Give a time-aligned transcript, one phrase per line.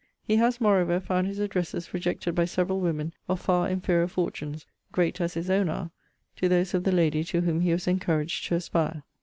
[0.23, 5.21] He has moreover found his addresses rejected by several women of far inferior fortunes (great
[5.21, 5.91] as his own are)
[6.37, 9.03] to those of the lady to whom he was encouraged to aspire.